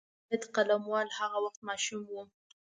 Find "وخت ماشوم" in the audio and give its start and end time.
1.45-2.01